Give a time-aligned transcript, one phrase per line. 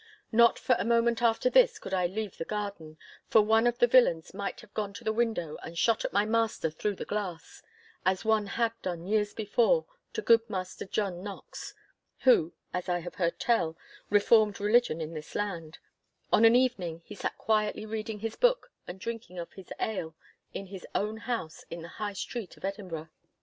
[0.31, 3.85] Not for a moment after this could I leave the garden, for one of the
[3.85, 8.25] villains might have gone to the window and shot at my master through the glass—as
[8.25, 11.75] one had done years before to good Maister John Knox
[12.21, 13.77] (who, as I have heard tell,
[14.09, 15.77] reformed religion in this land)
[16.33, 20.15] on an evening he sat quietly reading his book and drinking of his ale
[20.51, 23.09] in his own house in the High Street of Edinburgh.